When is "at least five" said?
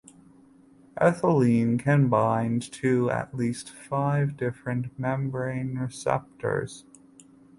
3.11-4.35